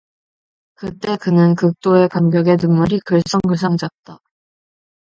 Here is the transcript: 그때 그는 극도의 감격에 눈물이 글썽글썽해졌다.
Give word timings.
그때 0.73 1.15
그는 1.15 1.53
극도의 1.53 2.09
감격에 2.09 2.57
눈물이 2.59 3.01
글썽글썽해졌다. 3.05 4.17